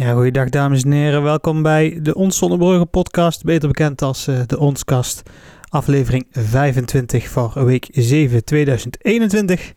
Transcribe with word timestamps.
Ja, 0.00 0.12
goeiedag 0.12 0.48
dames 0.48 0.82
en 0.82 0.92
heren. 0.92 1.22
Welkom 1.22 1.62
bij 1.62 1.98
de 2.02 2.14
Ons 2.14 2.38
Zonnebrugge 2.38 2.86
podcast, 2.86 3.44
beter 3.44 3.68
bekend 3.68 4.02
als 4.02 4.28
uh, 4.28 4.40
de 4.46 4.58
Onskast, 4.58 5.22
aflevering 5.68 6.26
25 6.30 7.28
voor 7.28 7.64
week 7.64 7.88
7 7.90 8.44
2021. 8.44 9.72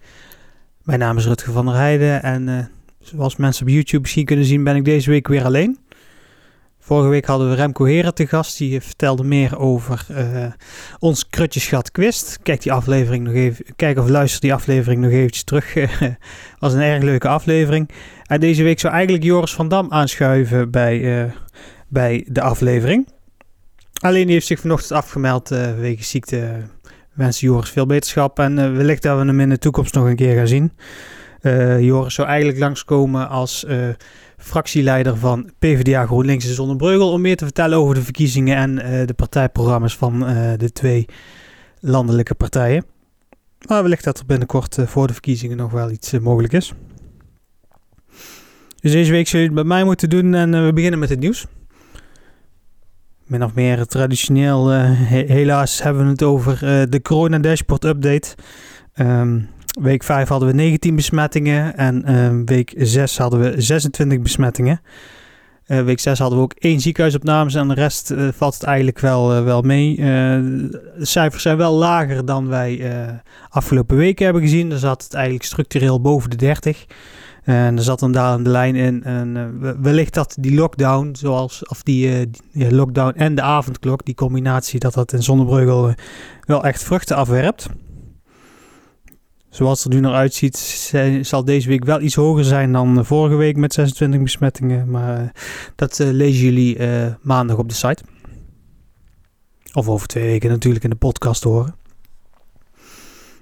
Mijn 0.81 0.99
naam 0.99 1.17
is 1.17 1.25
Rutger 1.25 1.53
van 1.53 1.65
der 1.65 1.75
Heijden 1.75 2.23
en 2.23 2.47
uh, 2.47 2.57
zoals 2.99 3.35
mensen 3.35 3.63
op 3.63 3.71
YouTube 3.71 4.01
misschien 4.01 4.25
kunnen 4.25 4.45
zien 4.45 4.63
ben 4.63 4.75
ik 4.75 4.85
deze 4.85 5.09
week 5.09 5.27
weer 5.27 5.43
alleen. 5.43 5.77
Vorige 6.85 7.09
week 7.09 7.25
hadden 7.25 7.49
we 7.49 7.55
Remco 7.55 7.85
Heren 7.85 8.13
te 8.13 8.27
gast. 8.27 8.57
Die 8.57 8.81
vertelde 8.81 9.23
meer 9.23 9.57
over 9.57 10.05
uh, 10.11 10.45
ons 10.99 11.29
krutjesgat 11.29 11.91
Quist. 11.91 12.39
Kijk 12.41 12.61
die 12.61 12.71
aflevering 12.71 13.23
nog 13.23 13.33
even. 13.33 13.65
Kijk 13.75 13.97
of 13.97 14.09
luister 14.09 14.41
die 14.41 14.53
aflevering 14.53 15.01
nog 15.01 15.11
eventjes 15.11 15.43
terug. 15.43 15.73
was 16.59 16.73
een 16.73 16.81
erg 16.81 17.03
leuke 17.03 17.27
aflevering. 17.27 17.89
En 18.23 18.39
deze 18.39 18.63
week 18.63 18.79
zou 18.79 18.93
eigenlijk 18.93 19.23
Joris 19.23 19.53
van 19.53 19.67
Dam 19.67 19.91
aanschuiven 19.91 20.71
bij, 20.71 20.99
uh, 20.99 21.31
bij 21.87 22.25
de 22.27 22.41
aflevering. 22.41 23.07
Alleen 24.01 24.25
die 24.25 24.33
heeft 24.33 24.47
zich 24.47 24.59
vanochtend 24.59 24.91
afgemeld 24.91 25.51
uh, 25.51 25.79
wegens 25.79 26.09
ziekte. 26.09 26.61
wensen 27.13 27.47
Joris 27.47 27.69
veel 27.69 27.85
beterschap. 27.85 28.39
En 28.39 28.77
wellicht 28.77 29.01
dat 29.01 29.19
we 29.19 29.25
hem 29.25 29.39
in 29.39 29.49
de 29.49 29.57
toekomst 29.57 29.93
nog 29.93 30.05
een 30.05 30.15
keer 30.15 30.35
gaan 30.35 30.47
zien. 30.47 30.71
Joris 31.79 32.13
zou 32.13 32.27
eigenlijk 32.27 32.59
langskomen 32.59 33.29
als 33.29 33.65
fractieleider 34.43 35.17
van 35.17 35.49
PvdA 35.59 36.05
GroenLinks 36.05 36.45
in 36.45 36.53
Zonnebreugel, 36.53 37.11
om 37.11 37.21
meer 37.21 37.35
te 37.35 37.43
vertellen 37.43 37.77
over 37.77 37.95
de 37.95 38.01
verkiezingen 38.01 38.55
en 38.55 38.71
uh, 38.71 39.07
de 39.07 39.13
partijprogramma's 39.13 39.97
van 39.97 40.29
uh, 40.29 40.51
de 40.57 40.71
twee 40.71 41.05
landelijke 41.79 42.35
partijen. 42.35 42.85
Maar 43.67 43.81
wellicht 43.81 44.03
dat 44.03 44.19
er 44.19 44.25
binnenkort 44.25 44.77
uh, 44.77 44.87
voor 44.87 45.07
de 45.07 45.13
verkiezingen 45.13 45.57
nog 45.57 45.71
wel 45.71 45.91
iets 45.91 46.19
mogelijk 46.19 46.53
is. 46.53 46.73
Dus 48.79 48.91
deze 48.91 49.11
week 49.11 49.27
zullen 49.27 49.45
jullie 49.45 49.57
het 49.59 49.67
met 49.67 49.77
mij 49.77 49.83
moeten 49.83 50.09
doen 50.09 50.33
en 50.33 50.65
we 50.65 50.73
beginnen 50.73 50.99
met 50.99 51.09
het 51.09 51.19
nieuws. 51.19 51.45
Min 53.25 53.43
of 53.43 53.53
meer 53.53 53.85
traditioneel, 53.85 54.67
he 54.67 55.23
helaas 55.27 55.81
hebben 55.81 56.03
we 56.03 56.09
het 56.09 56.23
over 56.23 56.59
de 56.89 57.01
corona 57.01 57.39
dashboard 57.39 57.83
update. 57.83 58.35
Um, 58.95 59.49
Week 59.81 60.03
5 60.03 60.27
hadden 60.27 60.47
we 60.47 60.53
19 60.53 60.95
besmettingen 60.95 61.77
en 61.77 62.11
uh, 62.11 62.45
week 62.45 62.73
6 62.77 63.17
hadden 63.17 63.39
we 63.39 63.61
26 63.61 64.21
besmettingen. 64.21 64.81
Uh, 65.67 65.81
week 65.81 65.99
6 65.99 66.19
hadden 66.19 66.37
we 66.37 66.43
ook 66.43 66.53
één 66.57 66.79
ziekenhuisopnames 66.79 67.55
en 67.55 67.67
de 67.67 67.73
rest 67.73 68.11
uh, 68.11 68.27
valt 68.33 68.53
het 68.53 68.63
eigenlijk 68.63 68.99
wel, 68.99 69.43
wel 69.43 69.61
mee. 69.61 69.95
de 69.95 70.95
cijfers 70.99 71.43
zijn 71.43 71.57
wel 71.57 71.73
lager 71.73 72.25
dan 72.25 72.47
wij 72.47 72.93
afgelopen 73.49 73.97
weken 73.97 74.23
hebben 74.23 74.43
gezien. 74.43 74.69
Dan 74.69 74.79
zat 74.79 75.03
het 75.03 75.13
eigenlijk 75.13 75.45
structureel 75.45 76.01
boven 76.01 76.29
de 76.29 76.35
30. 76.35 76.85
En 77.43 77.77
er 77.77 77.83
zat 77.83 78.01
een 78.01 78.11
dalende 78.11 78.49
lijn 78.49 78.75
in. 78.75 79.03
Wellicht 79.81 80.13
dat 80.13 80.35
die 80.39 80.55
lockdown, 80.55 81.09
zoals, 81.13 81.67
of 81.67 81.83
die, 81.83 82.29
die, 82.51 82.75
lockdown 82.75 83.17
en 83.17 83.35
de 83.35 83.41
avondklok, 83.41 84.05
die 84.05 84.15
combinatie, 84.15 84.79
dat 84.79 84.93
dat 84.93 85.13
in 85.13 85.23
Zonnebreugel 85.23 85.93
wel 86.45 86.63
echt 86.63 86.83
vruchten 86.83 87.15
afwerpt. 87.15 87.69
Zoals 89.53 89.83
het 89.83 89.93
er 89.93 89.99
nu 89.99 90.05
naar 90.07 90.15
uitziet, 90.15 90.57
zal 91.21 91.45
deze 91.45 91.69
week 91.69 91.85
wel 91.85 92.01
iets 92.01 92.15
hoger 92.15 92.43
zijn 92.43 92.71
dan 92.71 93.05
vorige 93.05 93.35
week 93.35 93.57
met 93.57 93.73
26 93.73 94.21
besmettingen. 94.21 94.89
Maar 94.89 95.21
uh, 95.21 95.29
dat 95.75 95.99
uh, 95.99 96.07
lezen 96.11 96.43
jullie 96.43 96.77
uh, 96.77 97.05
maandag 97.21 97.57
op 97.57 97.69
de 97.69 97.75
site. 97.75 98.03
Of 99.73 99.87
over 99.87 100.07
twee 100.07 100.25
weken 100.25 100.49
natuurlijk 100.49 100.83
in 100.83 100.89
de 100.89 100.95
podcast 100.95 101.43
horen. 101.43 101.75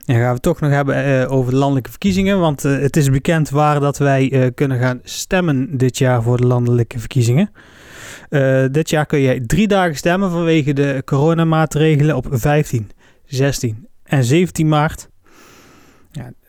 En 0.06 0.20
gaan 0.20 0.34
we 0.34 0.40
toch 0.40 0.60
nog 0.60 0.72
hebben 0.72 1.30
over 1.30 1.52
de 1.52 1.58
landelijke 1.58 1.90
verkiezingen. 1.90 2.40
Want 2.40 2.64
het 2.64 2.98
is 2.98 3.10
bekend 3.10 3.50
waar 3.50 3.80
dat 3.80 3.98
wij 3.98 4.52
kunnen 4.56 4.80
gaan 4.80 5.00
stemmen 5.04 5.78
dit 5.78 5.98
jaar 5.98 6.24
voor 6.24 6.38
de 6.38 6.48
landelijke 6.48 7.00
verkiezingen. 7.00 7.52
dit 8.72 8.90
jaar 8.90 9.06
kun 9.06 9.20
je 9.20 9.46
drie 9.46 9.68
dagen 9.68 9.96
stemmen 9.96 10.32
vanwege 10.32 10.74
de 10.74 11.02
coronamaatregelen 11.06 12.16
op 12.16 12.28
15, 12.30 12.90
16 13.26 13.88
en 14.04 14.24
17 14.24 14.68
maart. 14.68 15.11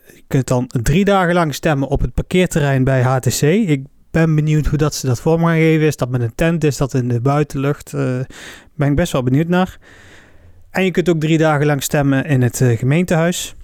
Je 0.05 0.23
kunt 0.27 0.47
dan 0.47 0.67
drie 0.67 1.05
dagen 1.05 1.33
lang 1.33 1.53
stemmen 1.53 1.87
op 1.87 2.01
het 2.01 2.13
parkeerterrein 2.13 2.83
bij 2.83 3.01
HTC. 3.01 3.41
Ik 3.41 3.85
ben 4.11 4.35
benieuwd 4.35 4.65
hoe 4.65 4.77
dat 4.77 4.95
ze 4.95 5.07
dat 5.07 5.21
vorm 5.21 5.43
gaan 5.43 5.55
geven. 5.55 5.87
Is 5.87 5.97
dat 5.97 6.09
met 6.09 6.21
een 6.21 6.35
tent? 6.35 6.63
Is 6.63 6.77
dat 6.77 6.93
in 6.93 7.07
de 7.07 7.21
buitenlucht? 7.21 7.93
Uh, 7.93 8.19
ben 8.75 8.89
ik 8.89 8.95
best 8.95 9.11
wel 9.11 9.23
benieuwd 9.23 9.47
naar. 9.47 9.77
En 10.69 10.85
je 10.85 10.91
kunt 10.91 11.09
ook 11.09 11.19
drie 11.19 11.37
dagen 11.37 11.65
lang 11.65 11.83
stemmen 11.83 12.25
in 12.25 12.41
het 12.41 12.59
uh, 12.59 12.77
gemeentehuis. 12.77 13.55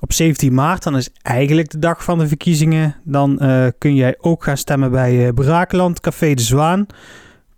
Op 0.00 0.12
17 0.12 0.54
maart, 0.54 0.82
dan 0.82 0.96
is 0.96 1.10
eigenlijk 1.22 1.70
de 1.70 1.78
dag 1.78 2.04
van 2.04 2.18
de 2.18 2.28
verkiezingen. 2.28 2.96
Dan 3.04 3.38
uh, 3.42 3.66
kun 3.78 3.94
jij 3.94 4.14
ook 4.18 4.44
gaan 4.44 4.56
stemmen 4.56 4.90
bij 4.90 5.32
Braakland, 5.32 6.00
Café 6.00 6.34
de 6.34 6.42
Zwaan, 6.42 6.86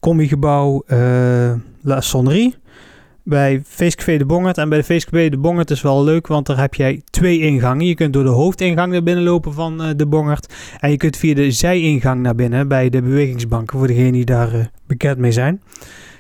Combigebouw 0.01 0.85
La 1.83 2.01
Sonnerie 2.01 2.57
bij 3.25 3.63
Feestcafé 3.65 4.17
de 4.17 4.27
Bongert. 4.27 4.59
En 4.59 4.69
bij 4.69 4.83
de 4.83 5.29
de 5.31 5.39
Bongert 5.39 5.71
is 5.71 5.83
wel 5.83 6.05
leuk, 6.05 6.27
want 6.27 6.47
daar 6.47 6.59
heb 6.59 6.75
jij 6.75 7.03
twee 7.11 7.39
ingangen. 7.39 7.87
Je 7.87 7.95
kunt 7.95 8.13
door 8.13 8.25
de 8.25 8.29
hoofdingang 8.29 8.93
naar 8.93 9.03
binnen 9.03 9.25
lopen 9.25 9.53
van 9.53 9.83
uh, 9.83 9.91
de 9.97 10.07
Bongert. 10.07 10.55
En 10.79 10.91
je 10.91 10.97
kunt 10.97 11.17
via 11.17 11.35
de 11.35 11.51
zijingang 11.51 12.23
naar 12.23 12.35
binnen 12.35 12.69
bij 12.69 12.91
de 12.91 13.03
bewegingsbanken, 13.03 13.79
voor 13.79 13.87
degenen 13.87 14.13
die 14.13 14.25
daar 14.25 14.55
uh, 14.55 14.65
bekend 14.87 15.19
mee 15.19 15.33
zijn. 15.33 15.63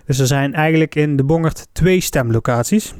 Dus 0.06 0.18
er 0.18 0.26
zijn 0.26 0.54
eigenlijk 0.54 0.94
in 0.94 1.16
de 1.16 1.24
Bongert 1.24 1.68
twee 1.72 2.00
stemlocaties. 2.00 2.94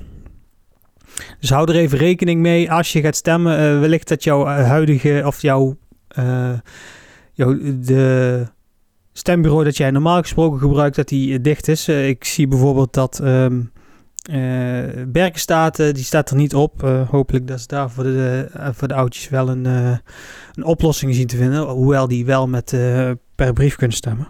Dus 1.40 1.50
hou 1.50 1.70
er 1.70 1.76
even 1.76 1.98
rekening 1.98 2.40
mee 2.40 2.72
als 2.72 2.92
je 2.92 3.00
gaat 3.00 3.16
stemmen. 3.16 3.60
Uh, 3.60 3.80
wellicht 3.80 4.08
dat 4.08 4.24
jouw 4.24 4.46
huidige 4.46 5.22
of 5.26 5.42
jouw, 5.42 5.76
jouw 7.32 7.58
de 7.80 8.46
stembureau 9.12 9.64
dat 9.64 9.76
jij 9.76 9.90
normaal 9.90 10.20
gesproken 10.20 10.58
gebruikt, 10.58 10.96
dat 10.96 11.08
die 11.08 11.40
dicht 11.40 11.68
is. 11.68 11.88
ik 11.88 12.24
zie 12.24 12.48
bijvoorbeeld 12.48 12.94
dat 12.94 13.20
um, 13.24 13.72
uh, 14.30 15.04
Berkenstaten, 15.06 15.94
die 15.94 16.04
staat 16.04 16.30
er 16.30 16.36
niet 16.36 16.54
op. 16.54 16.82
Uh, 16.82 17.08
hopelijk 17.08 17.46
dat 17.46 17.60
ze 17.60 17.66
daar 17.66 17.90
voor 17.90 18.04
de, 18.04 18.48
uh, 18.56 18.68
voor 18.72 18.88
de 18.88 18.94
oudjes 18.94 19.28
wel 19.28 19.48
een, 19.48 19.64
een 19.64 20.64
oplossing 20.64 21.14
zien 21.14 21.26
te 21.26 21.36
vinden. 21.36 21.68
Hoewel 21.68 22.08
die 22.08 22.24
wel 22.24 22.48
met 22.48 22.76
per 23.34 23.52
brief 23.52 23.76
kunnen 23.76 23.96
stemmen. 23.96 24.26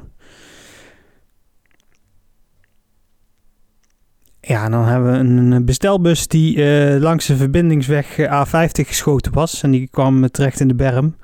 Ja, 4.41 4.69
dan 4.69 4.85
hebben 4.85 5.13
we 5.13 5.19
een 5.19 5.65
bestelbus 5.65 6.29
die 6.29 6.65
langs 6.99 7.27
de 7.27 7.37
verbindingsweg 7.37 8.17
A50 8.21 8.87
geschoten 8.87 9.33
was. 9.33 9.63
En 9.63 9.71
die 9.71 9.89
kwam 9.91 10.31
terecht 10.31 10.61
in 10.61 10.69
de 10.69 10.75
berm. 10.75 11.17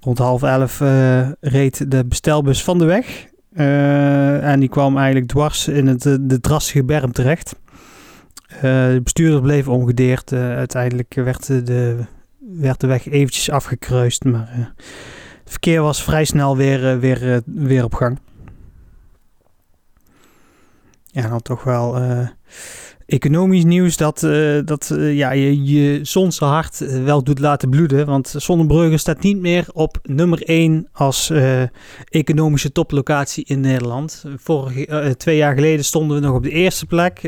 Rond 0.00 0.18
half 0.18 0.42
elf 0.42 0.80
reed 1.40 1.90
de 1.90 2.04
bestelbus 2.04 2.64
van 2.64 2.78
de 2.78 2.84
weg. 2.84 3.26
en 4.42 4.60
die 4.60 4.68
kwam 4.68 4.96
eigenlijk 4.96 5.26
dwars 5.26 5.68
in 5.68 5.86
het, 5.86 6.02
de 6.02 6.40
drassige 6.40 6.84
berm 6.84 7.12
terecht. 7.12 7.56
Uh, 8.56 8.62
de 8.62 9.00
bestuurder 9.02 9.40
bleef 9.40 9.68
ongedeerd. 9.68 10.32
Uh, 10.32 10.40
uiteindelijk 10.40 11.14
werd 11.14 11.46
de, 11.46 12.04
werd 12.38 12.80
de 12.80 12.86
weg 12.86 13.08
eventjes 13.08 13.50
afgekruist. 13.50 14.24
Maar 14.24 14.54
uh, 14.58 14.64
het 15.42 15.50
verkeer 15.50 15.82
was 15.82 16.02
vrij 16.02 16.24
snel 16.24 16.56
weer, 16.56 17.00
weer, 17.00 17.42
weer 17.44 17.84
op 17.84 17.94
gang. 17.94 18.18
Ja, 21.06 21.28
dan 21.28 21.42
toch 21.42 21.64
wel 21.64 21.98
economisch 23.06 23.64
nieuws 23.64 23.96
dat, 23.96 24.20
dat 24.64 24.94
ja, 24.96 25.30
je, 25.30 25.64
je 25.64 26.04
zonse 26.04 26.44
hart 26.44 27.02
wel 27.04 27.24
doet 27.24 27.38
laten 27.38 27.70
bloeden. 27.70 28.06
Want 28.06 28.34
Zonnebrugge 28.36 28.96
staat 28.96 29.22
niet 29.22 29.40
meer 29.40 29.66
op 29.72 29.98
nummer 30.02 30.42
1 30.42 30.88
als 30.92 31.32
economische 32.04 32.72
toplocatie 32.72 33.44
in 33.44 33.60
Nederland. 33.60 34.24
Vorige, 34.36 35.14
twee 35.16 35.36
jaar 35.36 35.54
geleden 35.54 35.84
stonden 35.84 36.20
we 36.20 36.26
nog 36.26 36.36
op 36.36 36.42
de 36.42 36.50
eerste 36.50 36.86
plek. 36.86 37.20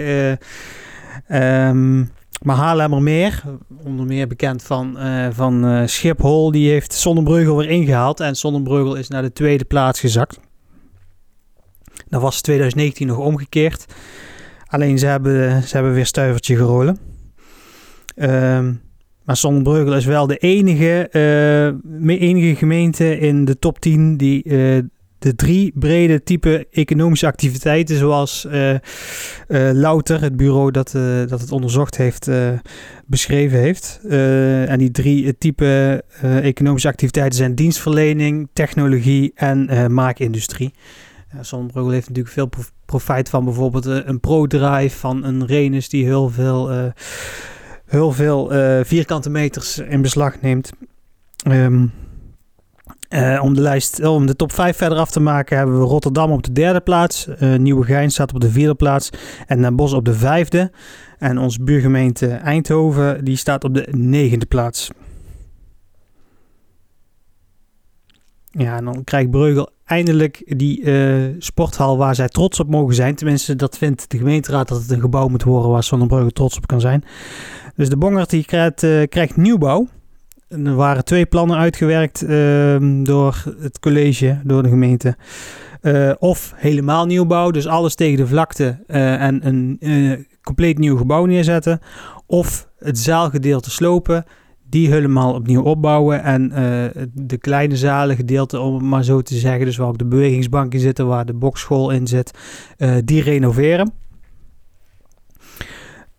Um, 1.32 2.10
maar 2.42 2.56
Haarlemmermeer, 2.56 3.42
onder 3.84 4.06
meer 4.06 4.26
bekend 4.26 4.62
van, 4.62 4.96
uh, 4.98 5.26
van 5.30 5.64
uh, 5.64 5.86
Schiphol, 5.86 6.50
die 6.50 6.70
heeft 6.70 6.92
Sonnenbreugel 6.92 7.56
weer 7.56 7.68
ingehaald. 7.68 8.20
En 8.20 8.34
Sonnenbreugel 8.34 8.94
is 8.94 9.08
naar 9.08 9.22
de 9.22 9.32
tweede 9.32 9.64
plaats 9.64 10.00
gezakt. 10.00 10.40
Dat 12.08 12.22
was 12.22 12.40
2019 12.40 13.06
nog 13.06 13.18
omgekeerd. 13.18 13.86
Alleen 14.66 14.98
ze 14.98 15.06
hebben, 15.06 15.62
ze 15.62 15.74
hebben 15.74 15.94
weer 15.94 16.06
stuivertje 16.06 16.56
gerolen. 16.56 16.98
Um, 18.16 18.80
maar 19.24 19.36
Sonnenbreugel 19.36 19.96
is 19.96 20.04
wel 20.04 20.26
de 20.26 20.36
enige, 20.36 21.08
uh, 21.12 22.20
enige 22.20 22.56
gemeente 22.56 23.18
in 23.18 23.44
de 23.44 23.58
top 23.58 23.78
10 23.78 24.16
die 24.16 24.42
de 25.18 25.34
drie 25.34 25.72
brede 25.74 26.22
type 26.22 26.66
economische 26.70 27.26
activiteiten, 27.26 27.96
zoals 27.96 28.46
uh, 28.50 28.76
Louter, 29.72 30.20
het 30.20 30.36
bureau 30.36 30.70
dat, 30.70 30.94
uh, 30.94 31.26
dat 31.26 31.40
het 31.40 31.52
onderzocht 31.52 31.96
heeft, 31.96 32.30
beschreven 33.06 33.58
heeft. 33.58 34.00
en 34.68 34.78
die 34.78 34.90
drie 34.90 35.38
type 35.38 36.04
economische 36.22 36.88
activiteiten 36.88 37.38
zijn 37.38 37.54
dienstverlening, 37.54 38.48
technologie 38.52 39.32
en 39.34 39.92
maakindustrie. 39.94 40.74
Uh, 41.34 41.88
heeft 41.90 42.08
natuurlijk 42.08 42.28
veel 42.28 42.50
profijt 42.86 43.28
van 43.28 43.44
bijvoorbeeld 43.44 43.84
een 43.84 44.20
ProDrive, 44.20 44.96
van 44.96 45.24
een 45.24 45.46
Renus 45.46 45.88
die 45.88 46.04
heel 46.04 46.30
veel, 46.30 46.92
heel 47.86 48.12
veel 48.12 48.50
vierkante 48.84 49.30
meters 49.30 49.78
in 49.78 50.02
beslag 50.02 50.40
neemt. 50.40 50.70
Um, 51.48 51.92
Uh, 53.08 53.40
om, 53.42 53.54
de 53.54 53.60
lijst, 53.60 54.04
om 54.04 54.26
de 54.26 54.36
top 54.36 54.52
5 54.52 54.76
verder 54.76 54.98
af 54.98 55.10
te 55.10 55.20
maken 55.20 55.56
hebben 55.56 55.78
we 55.78 55.84
Rotterdam 55.84 56.30
op 56.30 56.42
de 56.42 56.52
derde 56.52 56.80
plaats. 56.80 57.26
Uh, 57.42 57.56
Nieuwegein 57.56 58.10
staat 58.10 58.34
op 58.34 58.40
de 58.40 58.50
vierde 58.50 58.74
plaats. 58.74 59.10
En 59.46 59.62
Den 59.62 59.76
Bosch 59.76 59.94
op 59.94 60.04
de 60.04 60.14
vijfde. 60.14 60.70
En 61.18 61.38
onze 61.38 61.62
buurgemeente 61.62 62.26
Eindhoven 62.26 63.24
die 63.24 63.36
staat 63.36 63.64
op 63.64 63.74
de 63.74 63.88
negende 63.90 64.46
plaats. 64.46 64.90
Ja, 68.50 68.76
en 68.76 68.84
dan 68.84 69.04
krijgt 69.04 69.30
Breugel 69.30 69.70
eindelijk 69.84 70.42
die 70.56 70.82
sporthal 71.38 71.96
waar 71.96 72.14
zij 72.14 72.28
trots 72.28 72.60
op 72.60 72.70
mogen 72.70 72.94
zijn. 72.94 73.14
Tenminste, 73.14 73.56
dat 73.56 73.78
vindt 73.78 74.10
de 74.10 74.18
gemeenteraad 74.18 74.68
dat 74.68 74.80
het 74.80 74.90
een 74.90 75.00
gebouw 75.00 75.28
moet 75.28 75.42
worden 75.42 75.70
waar 75.70 75.84
Zonnebreugel 75.84 76.30
trots 76.30 76.56
op 76.56 76.66
kan 76.66 76.80
zijn. 76.80 77.04
Dus 77.76 77.88
de 77.88 77.96
Bongert 77.96 78.30
die 78.30 78.44
krijgt, 78.44 79.08
krijgt 79.08 79.36
nieuwbouw. 79.36 79.88
Er 80.48 80.74
waren 80.74 81.04
twee 81.04 81.26
plannen 81.26 81.56
uitgewerkt 81.56 82.22
uh, 82.22 82.76
door 83.02 83.44
het 83.60 83.78
college, 83.78 84.40
door 84.44 84.62
de 84.62 84.68
gemeente. 84.68 85.16
Uh, 85.82 86.12
of 86.18 86.52
helemaal 86.56 87.06
nieuwbouw, 87.06 87.50
dus 87.50 87.66
alles 87.66 87.94
tegen 87.94 88.16
de 88.16 88.26
vlakte 88.26 88.78
en 88.86 89.46
een 89.46 90.26
compleet 90.42 90.78
nieuw 90.78 90.96
gebouw 90.96 91.24
neerzetten. 91.24 91.80
Of 92.26 92.68
het 92.78 92.98
zaalgedeelte 92.98 93.70
slopen 93.70 94.24
die 94.68 94.90
helemaal 94.90 95.34
opnieuw 95.34 95.62
opbouwen. 95.62 96.22
En 96.22 96.48
de 97.12 97.38
kleine 97.38 97.76
zalen 97.76 98.16
gedeelte, 98.16 98.60
om 98.60 98.74
het 98.74 98.82
maar 98.82 99.04
zo 99.04 99.22
te 99.22 99.34
zeggen, 99.34 99.64
dus 99.64 99.76
waar 99.76 99.88
ook 99.88 99.98
de 99.98 100.06
bewegingsbanken 100.06 100.80
zitten, 100.80 101.06
waar 101.06 101.26
de 101.26 101.34
bokschool 101.34 101.90
in 101.90 102.06
zit, 102.06 102.38
die 103.04 103.22
renoveren. 103.22 103.92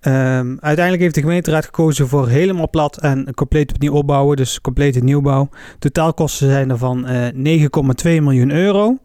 Um, 0.08 0.58
uiteindelijk 0.60 1.02
heeft 1.02 1.16
de 1.16 1.22
gemeenteraad 1.22 1.66
gekozen 1.66 2.08
voor 2.08 2.28
helemaal 2.28 2.70
plat 2.70 2.98
en 2.98 3.34
compleet 3.34 3.74
opnieuw 3.74 3.94
opbouwen, 3.94 4.38
dus 4.38 4.62
complete 4.62 5.00
nieuwbouw. 5.00 5.50
Totaalkosten 5.80 6.50
zijn 6.50 6.68
daarvan 6.68 7.10
uh, 7.10 7.60
9,2 7.62 7.72
miljoen 8.04 8.52
euro. 8.52 8.98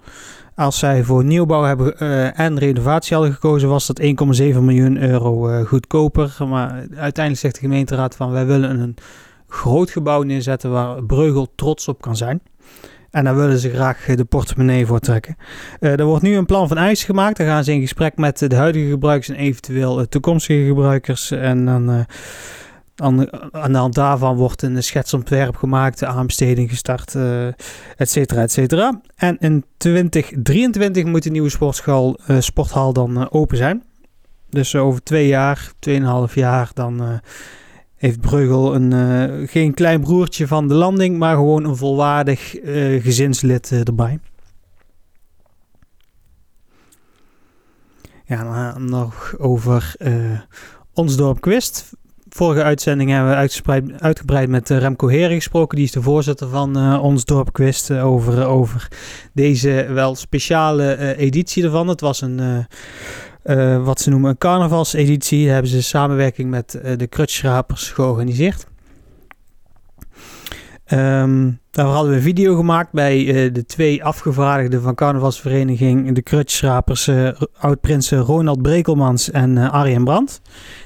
Als 0.55 0.79
zij 0.79 1.05
voor 1.05 1.25
nieuwbouw 1.25 1.63
hebben 1.63 1.95
uh, 1.99 2.39
en 2.41 2.59
renovatie 2.59 3.17
hadden 3.17 3.35
gekozen, 3.35 3.69
was 3.69 3.87
dat 3.87 4.01
1,7 4.03 4.07
miljoen 4.39 5.03
euro 5.03 5.49
uh, 5.49 5.67
goedkoper. 5.67 6.37
Maar 6.49 6.71
uiteindelijk 6.95 7.37
zegt 7.37 7.55
de 7.55 7.61
gemeenteraad 7.61 8.17
van 8.17 8.31
wij 8.31 8.47
willen 8.47 8.81
een 8.81 8.97
groot 9.49 9.91
gebouw 9.91 10.23
neerzetten 10.23 10.71
waar 10.71 11.05
Breugel 11.05 11.53
trots 11.55 11.89
op 11.89 12.01
kan 12.01 12.17
zijn. 12.17 12.41
En 13.15 13.25
daar 13.25 13.37
willen 13.37 13.59
ze 13.59 13.71
graag 13.71 14.05
de 14.05 14.25
portemonnee 14.25 14.87
voor 14.87 14.99
trekken. 14.99 15.37
Uh, 15.81 15.99
er 15.99 16.05
wordt 16.05 16.23
nu 16.23 16.37
een 16.37 16.47
plan 16.47 16.69
van 16.69 16.77
eisen 16.77 17.07
gemaakt. 17.07 17.37
Dan 17.37 17.47
gaan 17.47 17.65
ze 17.65 17.73
in 17.73 17.81
gesprek 17.81 18.17
met 18.17 18.39
de 18.39 18.57
huidige 18.57 18.89
gebruikers 18.89 19.29
en 19.29 19.35
eventueel 19.35 20.01
uh, 20.01 20.07
toekomstige 20.07 20.67
gebruikers. 20.67 21.31
En 21.31 21.65
dan, 21.65 21.91
uh, 21.91 22.01
aan, 23.53 23.73
de 23.73 23.79
hand 23.79 23.95
daarvan 23.95 24.37
wordt 24.37 24.63
een 24.63 24.83
schetsontwerp 24.83 25.57
gemaakt, 25.57 25.99
de 25.99 26.07
aanbesteding 26.07 26.71
gestart, 26.71 27.15
et 27.97 28.11
cetera, 28.11 28.43
et 28.43 28.53
cetera. 28.53 29.01
En 29.17 29.37
in 29.39 29.65
2023 29.77 31.05
moet 31.05 31.23
de 31.23 31.31
nieuwe 31.31 31.51
sporthal, 31.51 32.19
sporthal 32.39 32.93
dan 32.93 33.31
open 33.31 33.57
zijn. 33.57 33.83
Dus 34.49 34.77
over 34.77 35.03
twee 35.03 35.27
jaar, 35.27 35.73
tweeënhalf 35.79 36.35
jaar, 36.35 36.71
dan 36.73 37.21
heeft 38.05 38.21
Breugel 38.21 38.75
een, 38.75 38.91
uh, 38.91 39.49
geen 39.49 39.75
klein 39.75 40.01
broertje 40.01 40.47
van 40.47 40.69
de 40.69 40.75
landing, 40.75 41.19
maar 41.19 41.35
gewoon 41.35 41.65
een 41.65 41.77
volwaardig 41.77 42.63
uh, 42.63 43.03
gezinslid 43.03 43.71
uh, 43.71 43.87
erbij. 43.87 44.19
Ja, 48.27 48.79
nog 48.79 49.35
over 49.39 49.97
ons 50.93 51.17
dorp 51.17 51.41
Quist. 51.41 51.93
Vorige 52.29 52.63
uitzending 52.63 53.11
hebben 53.11 53.31
we 53.31 53.37
uitgebreid, 53.37 54.01
uitgebreid 54.01 54.49
met 54.49 54.69
Remco 54.69 55.09
Heren 55.09 55.37
gesproken. 55.37 55.77
Die 55.77 55.87
is 55.87 55.93
de 55.93 56.03
voorzitter 56.03 56.49
van 56.49 56.99
ons 56.99 57.25
dorp 57.25 57.53
Quist. 57.53 57.91
over, 57.91 58.47
over 58.47 58.89
deze 59.33 59.87
wel 59.91 60.15
speciale 60.15 61.17
editie 61.17 61.65
ervan. 61.65 61.89
Het 61.89 62.01
was 62.01 62.21
een 62.21 62.67
uh, 63.45 63.85
wat 63.85 64.01
ze 64.01 64.11
noemen 64.11 64.31
een 64.31 64.39
carnavalseditie. 64.39 65.45
Daar 65.45 65.53
hebben 65.53 65.71
ze 65.71 65.83
samenwerking 65.83 66.51
met 66.51 66.81
uh, 66.85 66.97
de 66.97 67.07
Krutschrapers 67.07 67.91
georganiseerd. 67.91 68.67
Um, 70.93 71.61
daarvoor 71.71 71.95
hadden 71.95 72.11
we 72.11 72.17
een 72.17 72.23
video 72.23 72.57
gemaakt 72.57 72.93
bij 72.93 73.25
uh, 73.25 73.53
de 73.53 73.65
twee 73.65 74.05
afgevaardigden 74.05 74.83
van 74.83 74.95
carnavalsvereniging 74.95 76.13
de 76.13 76.23
Krutschrapers, 76.23 77.11
oud-prinsen 77.59 78.19
Ronald 78.19 78.63
Brekelmans 78.63 79.31
en 79.31 79.59
Arjen 79.59 80.05
Brandt 80.05 80.41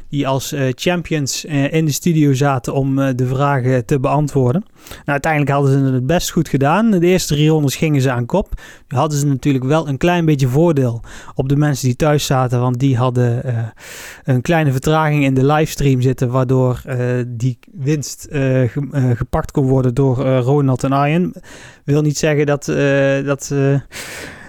die 0.09 0.29
als 0.29 0.53
uh, 0.53 0.69
champions 0.75 1.45
uh, 1.45 1.73
in 1.73 1.85
de 1.85 1.93
studio 1.93 2.35
zaten 2.35 2.75
om 2.75 2.99
uh, 2.99 3.09
de 3.15 3.27
vragen 3.27 3.87
te 3.87 4.01
beantwoorden. 4.01 4.65
Nou, 4.89 5.03
uiteindelijk 5.05 5.53
hadden 5.53 5.73
ze 5.73 5.93
het 5.93 6.07
best 6.07 6.31
goed 6.31 6.49
gedaan. 6.49 6.91
De 6.91 7.07
eerste 7.07 7.35
drie 7.35 7.49
rondes 7.49 7.77
gingen 7.77 8.01
ze 8.01 8.11
aan 8.11 8.27
kop. 8.27 8.61
Nu 8.89 8.99
hadden 8.99 9.19
ze 9.19 9.27
natuurlijk 9.27 9.65
wel 9.65 9.89
een 9.89 9.97
klein 9.97 10.25
beetje 10.25 10.49
voordeel 10.49 11.01
op 11.35 11.49
de 11.49 11.57
mensen 11.57 11.87
die 11.87 11.97
thuis 11.97 12.27
zaten, 12.27 12.61
want 12.61 12.79
die 12.79 12.97
hadden 12.97 13.43
een 14.25 14.41
kleine 14.41 14.73
vertraging 14.73 15.25
in 15.25 15.35
de 15.35 15.45
livestream 15.45 16.01
zitten, 16.01 16.31
waardoor 16.31 16.83
die 17.27 17.59
winst 17.73 18.27
ge 18.31 19.15
gepakt 19.17 19.51
kon 19.51 19.67
worden 19.67 19.95
door 19.95 20.17
Ronald 20.21 20.85
en 20.85 20.93
Arjen. 20.93 21.33
Wil 21.85 22.03
niet 22.03 22.19
zeggen 22.19 22.47
dat, 22.47 22.65
dat 23.25 23.55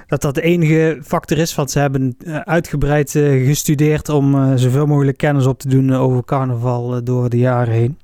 dat 0.10 0.22
dat 0.22 0.36
de 0.36 0.42
enige 0.42 1.00
factor 1.04 1.38
is. 1.38 1.56
Want 1.56 1.72
ze 1.72 1.80
hebben 1.80 2.16
eh, 2.26 2.36
uitgebreid 2.40 3.16
uh, 3.16 3.48
gestudeerd 3.48 4.10
om 4.10 4.36
uh, 4.36 4.52
zoveel 4.56 4.86
mogelijk 4.86 5.18
kennis 5.18 5.46
op 5.46 5.60
te 5.60 5.68
doen 5.68 5.94
over 5.94 6.26
carnaval 6.26 7.04
door 7.04 7.30
de 7.30 7.38
jaren 7.38 7.74
heen. 7.74 7.98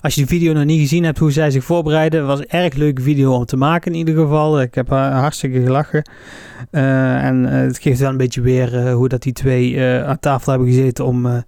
Als 0.00 0.14
je 0.14 0.20
die 0.20 0.30
video 0.30 0.52
nog 0.52 0.64
niet 0.64 0.80
gezien 0.80 1.04
hebt 1.04 1.18
hoe 1.18 1.32
zij 1.32 1.50
zich 1.50 1.64
voorbereiden, 1.64 2.26
was 2.26 2.38
een 2.38 2.48
erg 2.48 2.74
leuke 2.74 3.02
video 3.02 3.32
om 3.34 3.44
te 3.44 3.56
maken 3.56 3.92
in 3.92 3.98
ieder 3.98 4.14
geval. 4.14 4.60
Ik 4.60 4.74
heb 4.74 4.88
hartstikke 4.88 5.62
gelachen. 5.62 6.10
en 6.70 7.44
het 7.44 7.78
geeft 7.78 8.00
wel 8.00 8.10
een 8.10 8.16
beetje 8.16 8.40
weer 8.40 8.90
hoe 8.90 9.08
dat 9.08 9.22
die 9.22 9.32
twee 9.32 9.80
aan 9.82 10.18
tafel 10.18 10.52
hebben 10.52 10.68
gezeten 10.68 11.04
om, 11.04 11.44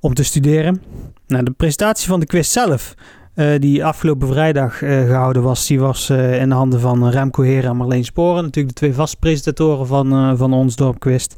om 0.00 0.14
te 0.14 0.24
studeren. 0.24 0.82
Nou, 1.26 1.44
de 1.44 1.50
presentatie 1.50 2.08
van 2.08 2.20
de 2.20 2.26
quiz 2.26 2.52
zelf 2.52 2.94
uh, 3.38 3.58
die 3.58 3.84
afgelopen 3.84 4.28
vrijdag 4.28 4.82
uh, 4.82 5.06
gehouden 5.06 5.42
was, 5.42 5.66
die 5.66 5.80
was 5.80 6.10
uh, 6.10 6.40
in 6.40 6.48
de 6.48 6.54
handen 6.54 6.80
van 6.80 7.08
Remco 7.08 7.42
Heren 7.42 7.70
en 7.70 7.76
Marleen 7.76 8.04
Sporen. 8.04 8.42
Natuurlijk 8.42 8.74
de 8.74 8.80
twee 8.80 8.94
vaste 8.94 9.16
presentatoren 9.16 9.86
van, 9.86 10.36
van 10.36 10.52
ons 10.52 10.76
dorpquist. 10.76 11.34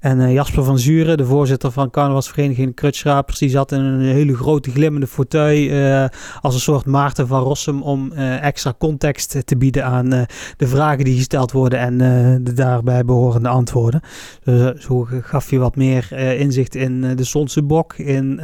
En 0.00 0.32
Jasper 0.32 0.64
van 0.64 0.78
Zuren, 0.78 1.16
de 1.16 1.24
voorzitter 1.24 1.70
van 1.70 1.90
carnavalsvereniging 1.90 2.74
Krutschrapers, 2.74 3.38
die 3.38 3.48
zat 3.48 3.72
in 3.72 3.80
een 3.80 4.00
hele 4.00 4.36
grote 4.36 4.70
glimmende 4.70 5.06
fauteuil 5.06 6.08
als 6.40 6.54
een 6.54 6.60
soort 6.60 6.86
Maarten 6.86 7.26
van 7.26 7.42
Rossum 7.42 7.82
om 7.82 8.12
extra 8.12 8.74
context 8.78 9.36
te 9.44 9.56
bieden 9.56 9.84
aan 9.84 10.08
de 10.56 10.66
vragen 10.66 11.04
die 11.04 11.16
gesteld 11.16 11.52
worden 11.52 11.78
en 11.78 11.98
de 12.44 12.52
daarbij 12.52 13.04
behorende 13.04 13.48
antwoorden. 13.48 14.00
Dus, 14.44 14.84
zo 14.84 15.06
gaf 15.10 15.50
je 15.50 15.58
wat 15.58 15.76
meer 15.76 16.12
inzicht 16.12 16.74
in 16.74 17.16
de 17.16 17.24
Sonse 17.24 17.62
bok, 17.62 17.94
in 17.94 18.40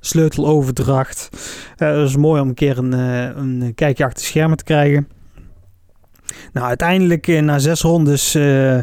sleuteloverdracht. 0.00 1.28
dat 1.76 2.08
is 2.08 2.16
mooi 2.16 2.33
om 2.40 2.48
een 2.48 2.54
keer 2.54 2.78
een, 2.78 2.92
eh, 2.92 3.36
een 3.36 3.72
kijkje 3.74 4.04
achter 4.04 4.20
de 4.20 4.26
schermen 4.28 4.56
te 4.56 4.64
krijgen. 4.64 5.08
Nou, 6.52 6.66
uiteindelijk 6.66 7.28
eh, 7.28 7.42
na 7.42 7.58
zes 7.58 7.82
rondes 7.82 8.34
uh, 8.34 8.82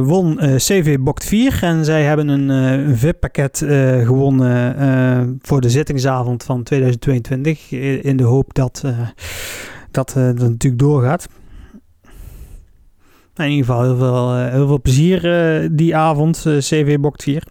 won 0.00 0.36
CV 0.56 0.98
Bokt 1.00 1.24
4 1.24 1.58
en 1.62 1.84
zij 1.84 2.04
hebben 2.04 2.28
een, 2.28 2.48
een 2.48 2.96
VIP-pakket 2.96 3.58
gewonnen 4.04 5.38
voor 5.42 5.60
de 5.60 5.70
zittingsavond 5.70 6.42
van 6.44 6.62
2022 6.62 7.70
in 8.02 8.16
de 8.16 8.24
hoop 8.24 8.54
dat 8.54 8.84
dat, 9.90 10.12
dat 10.14 10.38
natuurlijk 10.38 10.78
doorgaat. 10.78 11.28
Nou, 13.34 13.50
in 13.50 13.56
ieder 13.56 13.66
geval 13.66 13.82
heel 13.82 13.96
veel, 13.96 14.36
heel 14.36 14.66
veel 14.66 14.80
plezier 14.80 15.20
die 15.72 15.96
avond, 15.96 16.46
CV 16.58 16.98
Bokt 16.98 17.22
4. 17.22 17.42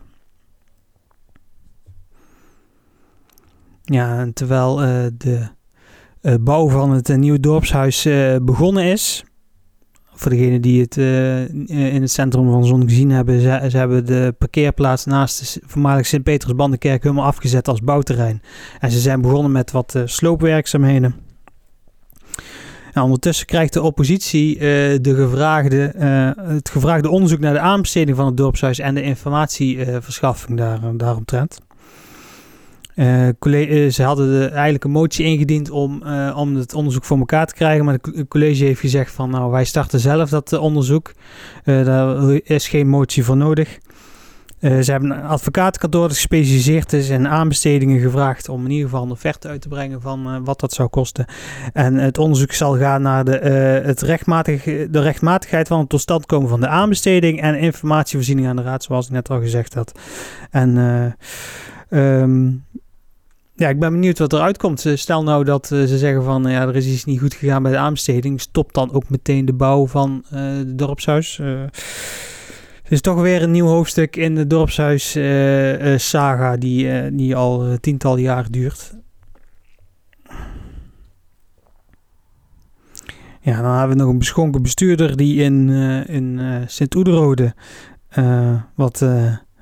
Ja, 3.89 4.27
terwijl 4.33 4.83
uh, 4.83 5.05
de 5.17 5.47
uh, 6.21 6.33
bouw 6.39 6.69
van 6.69 6.91
het 6.91 7.09
uh, 7.09 7.17
nieuwe 7.17 7.39
dorpshuis 7.39 8.07
begonnen 8.41 8.83
is. 8.83 9.23
Voor 10.13 10.31
degenen 10.31 10.61
die 10.61 10.81
het 10.81 10.97
in 11.67 12.01
het 12.01 12.11
centrum 12.11 12.51
van 12.51 12.65
Zon 12.65 12.83
gezien 12.83 13.11
hebben, 13.11 13.41
ze, 13.41 13.67
ze, 13.69 13.77
hebben 13.77 14.05
de 14.05 14.35
parkeerplaats 14.37 15.05
naast 15.05 15.53
de 15.53 15.61
voormalige 15.65 16.07
Sint-Petersbandenkerk 16.07 17.03
helemaal 17.03 17.25
afgezet 17.25 17.67
als 17.67 17.81
bouwterrein. 17.81 18.41
En 18.79 18.91
ze 18.91 18.99
zijn 18.99 19.21
begonnen 19.21 19.51
met 19.51 19.71
wat 19.71 19.95
sloopwerkzaamheden. 20.05 21.15
Ondertussen 22.93 23.45
krijgt 23.45 23.73
de 23.73 23.81
oppositie 23.81 24.57
de 25.01 25.15
gevraagde, 25.15 25.93
het 26.37 26.69
gevraagde 26.69 27.09
onderzoek 27.09 27.39
naar 27.39 27.53
de 27.53 27.59
aanbesteding 27.59 28.17
van 28.17 28.25
het 28.25 28.37
dorpshuis 28.37 28.79
en 28.79 28.95
de 28.95 29.01
informatieverschaffing 29.01 30.57
daar, 30.57 30.97
daaromtrent. 30.97 31.59
Uh, 32.97 33.89
ze 33.89 34.03
hadden 34.03 34.39
de, 34.39 34.45
eigenlijk 34.47 34.83
een 34.83 34.91
motie 34.91 35.25
ingediend 35.25 35.69
om, 35.69 36.01
uh, 36.05 36.37
om 36.37 36.55
het 36.55 36.73
onderzoek 36.73 37.03
voor 37.03 37.17
elkaar 37.17 37.47
te 37.47 37.53
krijgen. 37.53 37.85
Maar 37.85 37.93
het 37.93 38.27
college 38.27 38.63
heeft 38.63 38.79
gezegd 38.79 39.11
van 39.11 39.29
nou 39.29 39.51
wij 39.51 39.65
starten 39.65 39.99
zelf 39.99 40.29
dat 40.29 40.53
onderzoek. 40.53 41.13
Daar 41.63 42.29
is 42.43 42.67
geen 42.67 42.87
motie 42.87 43.23
voor 43.23 43.37
nodig. 43.37 43.77
ze 44.59 44.91
hebben 44.91 45.11
een 45.11 45.23
advocatenkantoor 45.23 46.01
dat 46.01 46.17
gespecialiseerd 46.17 46.93
is 46.93 47.09
in 47.09 47.27
aanbestedingen 47.27 47.99
gevraagd 47.99 48.49
om 48.49 48.65
in 48.65 48.71
ieder 48.71 48.89
geval 48.89 49.03
een 49.03 49.11
offerte 49.11 49.47
uit 49.47 49.61
te 49.61 49.67
brengen 49.67 50.01
van 50.01 50.43
wat 50.43 50.59
dat 50.59 50.73
zou 50.73 50.89
kosten. 50.89 51.25
En 51.73 51.95
het 51.95 52.17
onderzoek 52.17 52.51
zal 52.51 52.77
gaan 52.77 53.01
naar 53.01 53.25
de, 53.25 53.37
het 53.83 54.01
rechtmatig, 54.01 54.63
de 54.63 55.01
rechtmatigheid 55.01 55.67
van 55.67 55.79
het 55.79 55.89
tot 55.89 56.01
stand 56.01 56.25
komen 56.25 56.49
van 56.49 56.59
de 56.59 56.67
aanbesteding 56.67 57.41
en 57.41 57.59
informatievoorziening 57.59 58.47
aan 58.47 58.55
de 58.55 58.61
raad, 58.61 58.83
zoals 58.83 59.05
ik 59.05 59.11
net 59.11 59.29
al 59.29 59.39
gezegd 59.39 59.73
had. 59.73 59.99
En 60.51 60.77
um, 61.89 62.65
ja, 63.57 63.69
ik 63.69 63.79
ben 63.79 63.91
benieuwd 63.91 64.19
wat 64.19 64.33
eruit 64.33 64.57
komt. 64.57 64.85
Stel 64.93 65.23
nou 65.23 65.43
dat 65.43 65.71
uh, 65.73 65.83
ze 65.85 65.97
zeggen 65.97 66.23
van 66.23 66.43
ja, 66.43 66.67
er 66.67 66.75
is 66.75 66.87
iets 66.87 67.05
niet 67.05 67.19
goed 67.19 67.33
gegaan 67.33 67.63
bij 67.63 67.71
de 67.71 67.77
aanbesteding. 67.77 68.41
Stop 68.41 68.73
dan 68.73 68.91
ook 68.91 69.09
meteen 69.09 69.45
de 69.45 69.53
bouw 69.53 69.87
van 69.87 70.23
het 70.29 70.77
dorpshuis. 70.77 71.37
Het 71.37 72.95
is 72.95 73.01
toch 73.01 73.21
weer 73.21 73.41
een 73.41 73.51
nieuw 73.51 73.67
hoofdstuk 73.67 74.15
in 74.15 74.35
de 74.35 74.47
dorpshuis 74.47 75.11
saga 76.09 76.57
die, 76.57 77.15
die 77.15 77.35
al 77.35 77.77
tientallen 77.79 78.21
jaren 78.21 78.51
duurt. 78.51 78.95
Ja, 83.41 83.61
dan 83.61 83.71
hebben 83.77 83.97
we 83.97 84.03
nog 84.03 84.11
een 84.11 84.17
beschonken 84.17 84.61
bestuurder 84.61 85.17
die 85.17 85.43
in, 85.43 85.69
in 86.07 86.39
Sint-Oederode 86.67 87.53
wat 88.75 89.05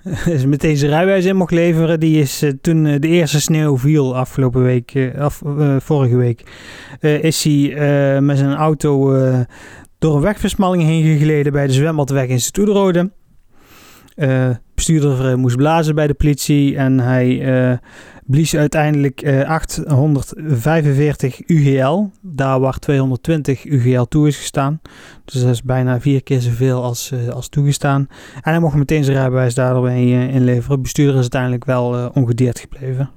is 0.26 0.46
meteen 0.46 0.78
zijn 0.78 0.92
rijbewijs 0.92 1.26
in 1.26 1.36
mocht 1.36 1.52
leveren. 1.52 2.00
Die 2.00 2.20
is 2.22 2.44
uh, 2.44 2.52
toen 2.62 2.86
uh, 2.86 2.96
de 3.00 3.08
eerste 3.08 3.42
sneeuw 3.42 3.78
viel 3.78 4.18
afgelopen 4.18 4.64
week, 4.64 5.12
af, 5.18 5.42
vorige 5.78 6.16
week, 6.16 6.44
is 7.00 7.44
hij 7.44 8.22
met 8.22 8.38
zijn 8.38 8.54
auto 8.54 9.14
door 10.00 10.16
een 10.16 10.22
wegversmalling 10.22 10.84
heen 10.84 11.18
gegleden 11.18 11.52
bij 11.52 11.68
de 11.68 11.74
zwembadweg 11.74 12.28
in 12.28 12.40
Stoederode. 12.40 13.12
bestuurder 14.76 15.40
moest 15.40 15.56
blazen 15.56 15.96
bij 15.96 16.08
de 16.08 16.14
politie 16.14 16.78
en 16.78 17.00
hij 17.00 17.80
blies 18.26 18.56
uiteindelijk 18.56 19.22
uh, 19.24 19.50
845 19.50 21.48
UGL, 21.48 22.04
daar 22.22 22.60
waar 22.60 22.80
220 22.80 23.66
UGL 23.66 24.04
toe 24.04 24.28
is 24.28 24.38
gestaan. 24.38 24.82
Dus 25.26 25.42
dat 25.42 25.52
is 25.52 25.64
bijna 25.64 26.00
vier 26.00 26.24
keer 26.24 26.42
zoveel 26.42 26.84
als, 26.84 27.12
uh, 27.12 27.30
als 27.30 27.50
toegestaan. 27.50 28.08
En 28.36 28.52
hij 28.52 28.60
mocht 28.60 28.76
meteen 28.76 29.04
zijn 29.04 29.18
rijbewijs 29.18 29.54
daardoor 29.54 29.90
uh, 29.90 30.36
inleveren. 30.36 30.82
Bestuurder 30.82 31.16
is 31.16 31.22
uiteindelijk 31.22 31.66
wel 31.66 32.10
ongedeerd 32.14 32.60
gebleven. 32.60 33.10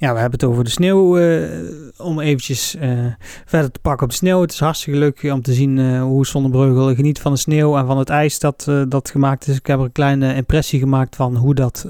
Ja, 0.00 0.12
we 0.12 0.20
hebben 0.20 0.38
het 0.40 0.48
over 0.48 0.64
de 0.64 0.70
sneeuw. 0.70 1.18
Uh, 1.18 1.48
om 1.96 2.20
eventjes 2.20 2.74
uh, 2.74 3.06
verder 3.44 3.70
te 3.70 3.80
pakken 3.80 4.02
op 4.02 4.10
de 4.10 4.16
sneeuw. 4.16 4.40
Het 4.40 4.52
is 4.52 4.60
hartstikke 4.60 4.98
leuk 4.98 5.32
om 5.32 5.42
te 5.42 5.52
zien 5.52 5.76
uh, 5.76 6.02
hoe 6.02 6.26
Zonnebreugel 6.26 6.94
geniet 6.94 7.20
van 7.20 7.32
de 7.32 7.38
sneeuw 7.38 7.76
en 7.76 7.86
van 7.86 7.98
het 7.98 8.08
ijs 8.08 8.38
dat, 8.38 8.70
dat 8.88 9.10
gemaakt 9.10 9.48
is. 9.48 9.56
Ik 9.56 9.66
heb 9.66 9.78
er 9.78 9.84
een 9.84 9.92
kleine 9.92 10.34
impressie 10.34 10.78
gemaakt 10.78 11.16
van 11.16 11.36
hoe 11.36 11.54
dat 11.54 11.86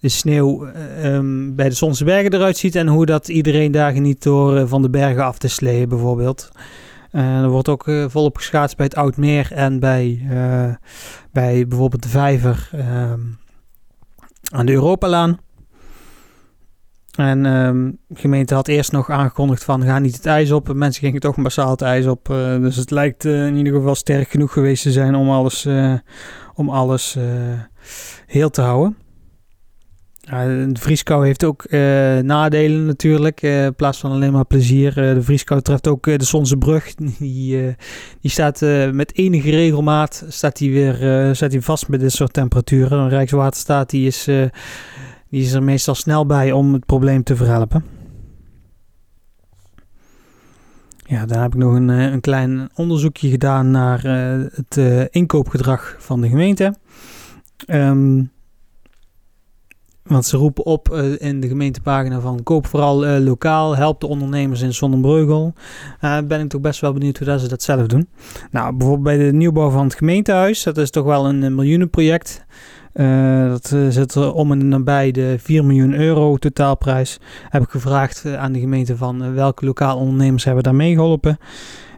de 0.00 0.08
sneeuw 0.08 0.66
um, 1.04 1.54
bij 1.54 1.68
de 1.68 1.74
Zonse 1.74 2.04
Bergen 2.04 2.32
eruit 2.32 2.56
ziet. 2.56 2.74
En 2.74 2.86
hoe 2.86 3.06
dat 3.06 3.28
iedereen 3.28 3.72
daar 3.72 3.92
geniet 3.92 4.22
door 4.22 4.68
van 4.68 4.82
de 4.82 4.90
bergen 4.90 5.24
af 5.24 5.38
te 5.38 5.48
sleeën 5.48 5.88
bijvoorbeeld. 5.88 6.48
er 7.10 7.48
wordt 7.48 7.68
ook 7.68 7.90
volop 8.06 8.36
geschaatst 8.36 8.76
bij 8.76 8.86
het 8.86 8.96
Oudmeer 8.96 9.52
en 9.52 9.80
bij, 9.80 10.20
bij 11.32 11.68
bijvoorbeeld 11.68 12.02
de 12.02 12.08
Vijver 12.08 12.68
ehm, 12.72 13.20
aan 14.52 14.66
de 14.66 14.72
Europalaan. 14.72 15.38
En 17.16 17.44
um, 17.44 17.98
de 18.06 18.20
gemeente 18.20 18.54
had 18.54 18.68
eerst 18.68 18.92
nog 18.92 19.10
aangekondigd 19.10 19.64
van 19.64 19.82
ga 19.82 19.98
niet 19.98 20.16
het 20.16 20.26
ijs 20.26 20.50
op. 20.50 20.72
Mensen 20.72 21.02
gingen 21.02 21.20
toch 21.20 21.36
massaal 21.36 21.70
het 21.70 21.82
ijs 21.82 22.06
op. 22.06 22.28
Uh, 22.28 22.60
dus 22.60 22.76
het 22.76 22.90
lijkt 22.90 23.24
uh, 23.24 23.46
in 23.46 23.56
ieder 23.56 23.72
geval 23.72 23.94
sterk 23.94 24.28
genoeg 24.28 24.52
geweest 24.52 24.82
te 24.82 24.92
zijn 24.92 25.14
om 25.14 25.30
alles, 25.30 25.66
uh, 25.66 25.94
om 26.54 26.68
alles 26.68 27.16
heel 28.26 28.50
te 28.50 28.60
houden. 28.60 28.96
de 30.72 30.80
vrieskou 30.80 31.26
heeft 31.26 31.44
ook 31.44 31.70
nadelen 32.22 32.86
natuurlijk. 32.86 33.42
in 33.42 33.74
plaats 33.74 33.98
van 33.98 34.10
alleen 34.10 34.32
maar 34.32 34.44
plezier. 34.44 34.94
de 34.94 35.22
vrieskou 35.22 35.60
treft 35.60 35.88
ook 35.88 36.04
de 36.04 36.24
Zonse 36.24 36.56
brug. 36.56 36.94
Die, 37.18 37.76
die 38.20 38.30
staat 38.30 38.60
met 38.92 39.16
enige 39.16 39.50
regelmaat 39.50 40.24
staat 40.28 40.56
die 40.56 40.72
weer 40.72 41.34
staat 41.34 41.50
die 41.50 41.60
vast 41.60 41.88
met 41.88 42.00
dit 42.00 42.12
soort 42.12 42.32
temperaturen. 42.32 43.08
Rijkswaterstaat 43.08 43.90
die 43.90 44.06
is 44.06 44.28
die 45.36 45.44
is 45.44 45.52
er 45.52 45.62
meestal 45.62 45.94
snel 45.94 46.26
bij 46.26 46.52
om 46.52 46.72
het 46.72 46.86
probleem 46.86 47.22
te 47.22 47.36
verhelpen. 47.36 47.84
Ja, 51.06 51.26
daar 51.26 51.42
heb 51.42 51.54
ik 51.54 51.58
nog 51.58 51.74
een, 51.74 51.90
eh, 51.90 52.12
een 52.12 52.20
klein 52.20 52.68
onderzoekje 52.74 53.30
gedaan 53.30 53.70
naar 53.70 54.06
uh, 54.06 54.46
het 54.52 54.76
uh, 54.76 55.04
inkoopgedrag 55.10 55.96
van 55.98 56.20
de 56.20 56.28
gemeente. 56.28 56.74
Um, 57.66 58.30
want 60.02 60.26
ze 60.26 60.36
roepen 60.36 60.64
op 60.64 60.94
in 61.18 61.40
de 61.40 61.48
gemeentepagina 61.48 62.20
van 62.20 62.42
koop 62.42 62.66
vooral 62.66 63.06
lokaal, 63.06 63.76
help 63.76 64.00
de 64.00 64.06
ondernemers 64.06 64.60
in 64.60 64.74
Zonnebreugel. 64.74 65.54
Ben 66.00 66.40
ik 66.40 66.48
toch 66.48 66.60
best 66.60 66.80
wel 66.80 66.92
benieuwd 66.92 67.18
hoe 67.18 67.26
dat 67.26 67.40
ze 67.40 67.48
dat 67.48 67.62
zelf 67.62 67.86
doen. 67.86 68.08
Nou, 68.50 68.76
bijvoorbeeld 68.76 69.16
bij 69.16 69.26
de 69.26 69.36
nieuwbouw 69.36 69.70
van 69.70 69.84
het 69.84 69.94
gemeentehuis, 69.94 70.62
dat 70.62 70.78
is 70.78 70.90
toch 70.90 71.04
wel 71.04 71.28
een 71.28 71.54
miljoenenproject. 71.54 72.44
Uh, 72.96 73.48
dat 73.48 73.70
uh, 73.74 73.88
zit 73.88 74.14
er 74.14 74.32
om 74.32 74.52
en 74.52 74.68
nabij 74.68 75.10
de 75.10 75.36
4 75.38 75.64
miljoen 75.64 75.94
euro 75.94 76.36
totaalprijs. 76.36 77.18
Heb 77.48 77.62
ik 77.62 77.68
gevraagd 77.68 78.26
aan 78.26 78.52
de 78.52 78.60
gemeente 78.60 78.96
van 78.96 79.34
welke 79.34 79.64
lokale 79.64 80.00
ondernemers 80.00 80.44
hebben 80.44 80.62
daar 80.62 80.74
meegeholpen. 80.74 81.38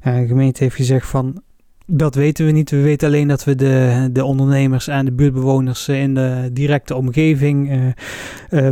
de 0.02 0.26
gemeente 0.26 0.62
heeft 0.62 0.76
gezegd 0.76 1.06
van 1.06 1.42
dat 1.86 2.14
weten 2.14 2.46
we 2.46 2.52
niet. 2.52 2.70
We 2.70 2.80
weten 2.80 3.08
alleen 3.08 3.28
dat 3.28 3.44
we 3.44 3.54
de, 3.54 4.08
de 4.12 4.24
ondernemers 4.24 4.88
en 4.88 5.04
de 5.04 5.12
buurtbewoners 5.12 5.88
in 5.88 6.14
de 6.14 6.50
directe 6.52 6.94
omgeving 6.94 7.94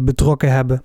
betrokken 0.03 0.53
hebben. 0.53 0.83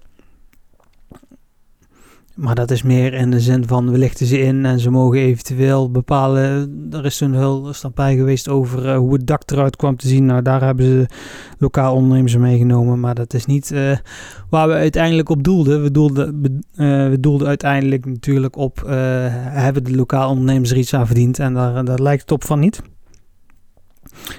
Maar 2.42 2.56
dat 2.56 2.72
is 2.72 2.84
meer 2.84 3.14
in 3.14 3.32
de 3.32 3.40
zin 3.40 3.68
van 3.68 3.92
we 3.92 3.98
lichten 3.98 4.26
ze 4.26 4.40
in 4.40 4.66
en 4.66 4.80
ze 4.80 4.90
mogen 4.90 5.20
eventueel 5.20 5.92
bepalen. 5.92 6.72
Er 6.92 7.06
is 7.06 7.18
toen 7.18 7.34
heel 7.34 7.74
stampij 7.74 8.16
geweest 8.16 8.50
over 8.50 8.86
uh, 8.86 8.98
hoe 8.98 9.14
het 9.14 9.28
dak 9.28 9.52
eruit 9.52 9.76
kwam 9.76 9.96
te 9.96 10.08
zien. 10.08 10.26
Nou, 10.26 10.42
daar 10.42 10.64
hebben 10.64 10.86
ze 10.86 11.06
lokaal 11.58 11.96
ondernemers 11.96 12.38
meegenomen. 12.38 13.00
Maar 13.00 13.16
dat 13.16 13.34
is 13.34 13.46
niet 13.46 13.72
uh, 13.72 13.98
waar 14.50 14.68
we 14.68 14.74
uiteindelijk 14.74 15.30
op 15.30 15.44
doelden. 15.44 15.82
We 15.82 15.92
doelden, 15.92 16.42
uh, 16.44 17.10
we 17.10 17.18
doelden 17.20 17.48
uiteindelijk 17.48 18.06
natuurlijk 18.06 18.56
op: 18.56 18.84
hebben 18.86 19.84
de 19.84 19.96
lokaal 19.96 20.30
ondernemers 20.30 20.72
er 20.72 20.78
iets 20.78 20.94
aan 20.94 21.08
verdiend? 21.08 21.40
En 21.40 21.54
daar, 21.54 21.86
daar 21.86 22.02
lijkt 22.02 22.22
het 22.22 22.32
op 22.32 22.44
van 22.44 22.60
niet. 22.60 22.82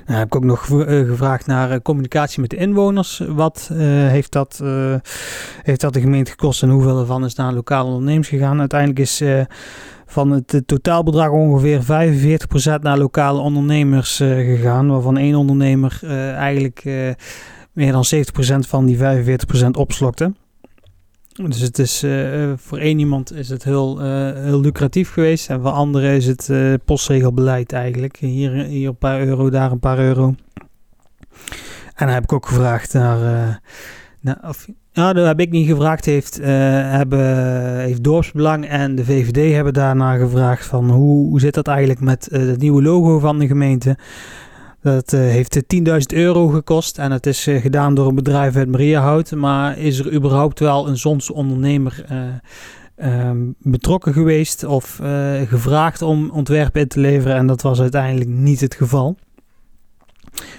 Nou, 0.07 0.19
heb 0.19 0.27
ik 0.27 0.37
ook 0.37 0.45
nog 0.45 0.71
eh, 0.71 1.07
gevraagd 1.09 1.47
naar 1.47 1.71
uh, 1.73 1.77
communicatie 1.83 2.41
met 2.41 2.51
de 2.51 2.57
inwoners. 2.57 3.23
Wat 3.29 3.69
uh, 3.73 3.79
heeft, 4.09 4.33
dat, 4.33 4.63
heeft 5.63 5.81
dat 5.81 5.93
de 5.93 6.01
gemeente 6.01 6.31
gekost 6.31 6.63
en 6.63 6.69
hoeveel 6.69 6.99
ervan 7.01 7.25
is 7.25 7.35
naar 7.35 7.53
lokale 7.53 7.91
ondernemers 7.91 8.29
gegaan? 8.29 8.61
Uiteindelijk 8.61 9.01
is 9.01 9.23
van 10.07 10.31
het 10.31 10.63
totaalbedrag 10.67 11.31
ongeveer 11.31 11.81
45% 12.79 12.81
naar 12.81 12.99
lokale 12.99 13.41
ondernemers 13.41 14.17
gegaan. 14.17 14.89
Waarvan 14.89 15.17
één 15.17 15.35
ondernemer 15.35 16.01
eigenlijk 16.37 16.85
meer 17.73 17.93
dan 17.93 18.05
70% 18.15 18.19
van 18.69 18.87
die 18.87 18.99
45% 18.99 19.01
opslokte. 19.73 20.33
Dus 21.33 21.61
het 21.61 21.79
is 21.79 22.05
uh, 22.05 22.53
voor 22.57 22.79
één 22.79 22.99
iemand 22.99 23.33
is 23.33 23.49
het 23.49 23.65
heel, 23.65 24.05
uh, 24.05 24.33
heel 24.33 24.61
lucratief 24.61 25.13
geweest. 25.13 25.51
En 25.51 25.61
voor 25.61 25.71
anderen 25.71 26.11
is 26.11 26.27
het 26.27 26.49
uh, 26.51 26.75
postregelbeleid 26.85 27.73
eigenlijk. 27.73 28.17
Hier, 28.17 28.53
hier 28.53 28.89
een 28.89 28.97
paar 28.97 29.21
euro, 29.21 29.51
daar 29.51 29.71
een 29.71 29.79
paar 29.79 29.99
euro. 29.99 30.35
En 31.95 32.07
dan 32.07 32.09
heb 32.09 32.23
ik 32.23 32.33
ook 32.33 32.47
gevraagd 32.47 32.93
naar. 32.93 33.61
naar 34.21 34.39
of, 34.43 34.69
nou, 34.93 35.15
dat 35.15 35.27
heb 35.27 35.41
ik 35.41 35.51
niet 35.51 35.69
gevraagd. 35.69 36.05
Heeft, 36.05 36.37
hebben, 36.43 37.77
heeft 37.81 38.05
Dorpsbelang 38.05 38.67
en 38.67 38.95
de 38.95 39.05
VVD 39.05 39.55
hebben 39.55 39.73
daarna 39.73 40.17
gevraagd 40.17 40.67
van 40.67 40.91
hoe, 40.91 41.29
hoe 41.29 41.41
zit 41.41 41.55
dat 41.55 41.69
eigenlijk 41.69 42.01
met 42.01 42.29
het 42.31 42.61
nieuwe 42.61 42.83
logo 42.83 43.19
van 43.19 43.39
de 43.39 43.47
gemeente. 43.47 43.97
Dat 44.83 45.13
uh, 45.13 45.21
heeft 45.21 45.63
10.000 45.77 45.91
euro 46.15 46.49
gekost 46.49 46.99
en 46.99 47.11
het 47.11 47.27
is 47.27 47.49
uh, 47.49 47.61
gedaan 47.61 47.95
door 47.95 48.09
een 48.09 48.15
bedrijf 48.15 48.57
uit 48.57 48.69
Mariahout. 48.69 49.31
Maar 49.31 49.79
is 49.79 49.99
er 49.99 50.13
überhaupt 50.13 50.59
wel 50.59 50.89
een 50.89 50.97
zonsondernemer 50.97 52.05
uh, 52.97 53.31
betrokken 53.59 54.13
geweest 54.13 54.65
of 54.65 55.01
gevraagd 55.47 56.03
om 56.03 56.31
ontwerpen 56.31 56.81
in 56.81 56.89
te 56.89 57.01
leveren? 57.01 57.37
En 57.37 57.47
dat 57.47 57.63
was 57.63 57.81
uiteindelijk 57.81 58.31
niet 58.31 58.61
het 58.61 58.75
geval. 58.75 59.17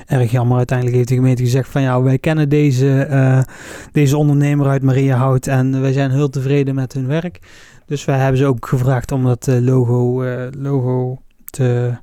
Erg 0.06 0.32
jammer, 0.32 0.58
uiteindelijk 0.58 0.98
heeft 0.98 1.10
de 1.10 1.16
gemeente 1.16 1.44
gezegd 1.44 1.70
van 1.70 1.82
ja, 1.82 2.02
wij 2.02 2.18
kennen 2.18 2.50
deze, 2.50 3.46
deze 3.92 4.18
ondernemer 4.18 4.68
uit 4.68 4.84
Mariahout 4.84 5.48
en 5.48 5.82
wij 5.82 5.94
zijn 5.94 6.12
heel 6.12 6.30
tevreden 6.30 6.76
met 6.76 6.94
hun 6.94 7.08
werk. 7.08 7.40
Dus 7.86 8.06
wij 8.06 8.18
hebben 8.18 8.38
ze 8.38 8.46
ook 8.46 8.68
gevraagd 8.68 9.12
om 9.12 9.24
dat 9.24 9.48
logo, 9.48 10.24
logo 10.58 11.22
te, 11.50 11.94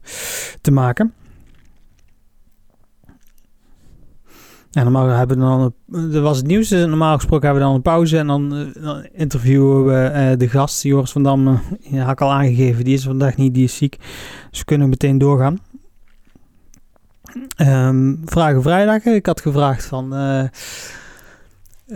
te 0.60 0.70
maken. 0.70 1.14
En 4.70 4.82
normaal 4.82 5.08
hebben 5.08 5.38
we 5.38 5.42
dan, 5.42 5.74
dat 6.10 6.22
was 6.22 6.36
het 6.36 6.46
nieuws, 6.46 6.68
dus 6.68 6.86
normaal 6.86 7.14
gesproken 7.14 7.44
hebben 7.46 7.62
we 7.62 7.68
dan 7.68 7.76
een 7.76 7.82
pauze 7.82 8.18
en 8.18 8.26
dan, 8.26 8.72
eh, 8.82 8.96
interviewen 9.12 9.84
we 9.84 10.30
uh, 10.30 10.38
de 10.38 10.48
gast, 10.48 10.82
Joris 10.82 11.12
van 11.12 11.22
Dam, 11.22 11.48
uh, 11.48 12.02
had 12.02 12.12
ik 12.12 12.20
al 12.20 12.32
aangegeven, 12.32 12.84
die 12.84 12.94
is 12.94 13.04
vandaag 13.04 13.36
niet, 13.36 13.54
die 13.54 13.64
is 13.64 13.76
ziek. 13.76 13.96
Dus 14.50 14.58
we 14.58 14.64
kunnen 14.64 14.88
meteen 14.88 15.18
doorgaan. 15.18 15.58
Um, 17.56 18.22
Vragen 18.24 18.62
vrijdag. 18.62 19.04
Ik 19.04 19.26
had 19.26 19.40
gevraagd 19.40 19.86
van... 19.86 20.12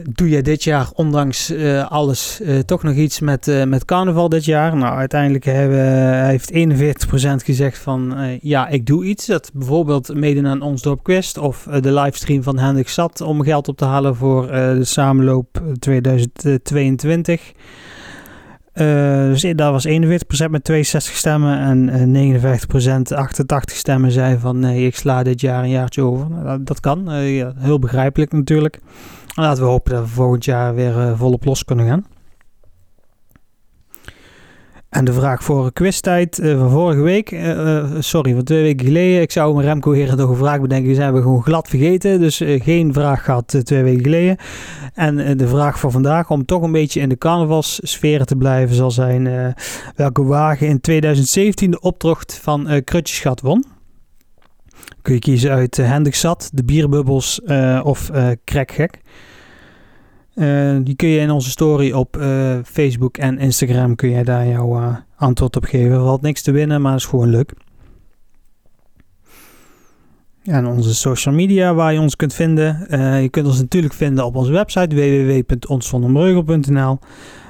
doe 0.03 0.29
je 0.29 0.43
dit 0.43 0.65
jaar, 0.65 0.89
ondanks 0.95 1.51
uh, 1.51 1.91
alles, 1.91 2.41
uh, 2.43 2.59
toch 2.59 2.83
nog 2.83 2.95
iets 2.95 3.21
met, 3.21 3.47
uh, 3.47 3.65
met 3.65 3.85
carnaval 3.85 4.29
dit 4.29 4.45
jaar? 4.45 4.77
Nou, 4.77 4.97
uiteindelijk 4.97 5.45
hebben, 5.45 6.27
heeft 6.27 6.53
41% 6.53 7.45
gezegd 7.45 7.79
van 7.79 8.15
ja, 8.41 8.69
ik 8.69 8.87
doe 8.87 9.05
iets. 9.05 9.27
Dat 9.27 9.51
bijvoorbeeld 9.55 10.15
meedoen 10.15 10.47
aan 10.47 10.63
Ons 10.63 10.83
Dorp 10.83 11.03
Quest 11.03 11.39
of 11.39 11.69
de 11.81 11.93
livestream 11.93 12.43
van 12.43 12.59
Hendrik 12.59 12.89
Zat 12.89 13.21
om 13.21 13.43
geld 13.43 13.69
op 13.69 13.77
te 13.77 13.85
halen 13.85 14.17
voor 14.17 14.47
de 14.47 14.85
samenloop 14.85 15.63
2022. 15.79 17.53
Dus 18.75 19.43
dat 19.43 19.71
was 19.71 19.88
41% 19.88 19.90
met 20.50 20.64
62 20.64 21.14
stemmen 21.14 21.59
en 21.59 22.37
59% 23.11 23.14
88 23.14 23.76
stemmen 23.76 24.11
zei 24.11 24.38
van 24.38 24.59
nee, 24.59 24.87
ik 24.87 24.97
sla 24.97 25.23
dit 25.23 25.40
jaar 25.40 25.62
een 25.62 25.71
jaartje 25.71 26.02
over. 26.02 26.31
Nou, 26.31 26.62
dat, 26.62 26.81
kan, 26.81 27.11
heel 27.59 27.78
begrijpelijk 27.78 28.33
natuurlijk. 28.33 28.78
Laten 29.35 29.62
we 29.62 29.69
hopen 29.69 29.93
dat 29.93 30.02
we 30.02 30.09
volgend 30.09 30.45
jaar 30.45 30.75
weer 30.75 31.16
volop 31.16 31.45
los 31.45 31.64
kunnen 31.64 31.87
gaan. 31.87 32.04
En 34.95 35.05
de 35.05 35.13
vraag 35.13 35.45
voor 35.45 35.73
quiztijd 35.73 36.39
uh, 36.39 36.59
van 36.59 36.71
vorige 36.71 37.01
week, 37.01 37.31
uh, 37.31 37.85
sorry, 37.99 38.35
van 38.35 38.45
twee 38.45 38.63
weken 38.63 38.87
geleden. 38.87 39.21
Ik 39.21 39.33
zou 39.33 39.55
me 39.55 39.63
Remco 39.63 39.93
Heren 39.93 40.17
nog 40.17 40.31
een 40.31 40.37
vraag 40.37 40.61
bedenken, 40.61 40.87
die 40.87 40.95
zijn 40.95 41.13
we 41.15 41.23
gewoon 41.23 41.43
glad 41.43 41.69
vergeten. 41.69 42.21
Dus 42.21 42.43
geen 42.45 42.93
vraag 42.93 43.25
gehad 43.25 43.61
twee 43.63 43.83
weken 43.83 44.03
geleden. 44.03 44.37
En 44.95 45.37
de 45.37 45.49
vraag 45.49 45.79
voor 45.79 45.91
vandaag, 45.91 46.31
om 46.31 46.45
toch 46.45 46.63
een 46.63 46.73
beetje 46.73 47.01
in 47.01 47.09
de 47.09 47.19
carnavalssferen 47.19 48.27
te 48.27 48.37
blijven, 48.37 48.77
zal 48.77 48.91
zijn 48.91 49.55
welke 49.97 50.25
wagen 50.25 50.67
in 50.67 50.81
2017 50.81 51.71
de 51.71 51.81
optocht 51.81 52.39
van 52.43 52.71
uh, 52.71 52.81
Krutjesgat 52.85 53.41
won 53.41 53.65
kun 55.03 55.15
je 55.15 55.21
kiezen 55.21 55.51
uit 55.51 55.79
uh, 55.79 55.97
Zat, 56.11 56.51
de 56.53 56.65
Bierbubbels 56.65 57.41
of 57.83 58.11
Krekgek. 60.35 60.87
die 60.87 60.97
kun 60.97 61.09
je 61.09 61.21
in 61.21 61.31
onze 61.31 61.50
story 61.50 61.93
op 61.93 62.17
Facebook 62.64 63.17
en 63.17 63.38
Instagram 63.38 63.95
kun 63.95 64.11
je 64.11 64.25
daar 64.25 64.47
jouw 64.47 65.03
antwoord 65.17 65.57
op 65.57 65.64
geven. 65.64 65.93
Er 65.93 66.05
valt 66.05 66.23
niks 66.23 66.43
te 66.43 66.53
winnen, 66.53 66.83
maar 66.83 66.95
is 66.95 67.05
gewoon 67.05 67.29
leuk. 67.29 67.53
En 70.45 70.67
onze 70.67 70.95
social 70.95 71.35
media 71.35 71.75
waar 71.75 71.93
je 71.93 72.00
ons 72.00 72.17
kunt 72.17 72.35
vinden. 72.35 72.87
je 73.23 73.29
kunt 73.31 73.47
ons 73.47 73.61
natuurlijk 73.61 73.95
vinden 73.95 74.25
op 74.25 74.37
onze 74.37 74.53
website 74.53 74.95
www.onsvondenbreugel.nl 74.95 76.99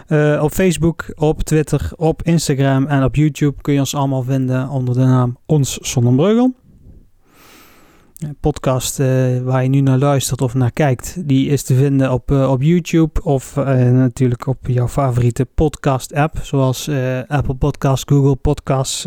uh, 0.08 0.40
Op 0.42 0.52
Facebook, 0.52 1.04
op 1.14 1.42
Twitter, 1.42 1.90
op 1.96 2.22
Instagram 2.22 2.86
en 2.86 3.04
op 3.04 3.14
YouTube 3.14 3.62
kun 3.62 3.72
je 3.72 3.78
ons 3.78 3.94
allemaal 3.94 4.22
vinden 4.22 4.68
onder 4.68 4.94
de 4.94 5.00
naam 5.00 5.36
Ons 5.46 5.76
Zonnebreugel 5.76 6.54
podcast 8.40 9.00
uh, 9.00 9.06
waar 9.42 9.62
je 9.62 9.68
nu 9.68 9.80
naar 9.80 9.98
luistert 9.98 10.40
of 10.40 10.54
naar 10.54 10.70
kijkt, 10.70 11.28
die 11.28 11.48
is 11.48 11.62
te 11.62 11.74
vinden 11.74 12.12
op, 12.12 12.30
uh, 12.30 12.50
op 12.50 12.62
YouTube 12.62 13.22
of 13.22 13.56
uh, 13.56 13.64
natuurlijk 13.90 14.46
op 14.46 14.58
jouw 14.66 14.88
favoriete 14.88 15.44
podcast 15.44 16.14
app, 16.14 16.38
zoals 16.42 16.90
Apple 17.26 17.54
Podcasts, 17.54 18.04
Google 18.08 18.36
Podcasts, 18.36 19.06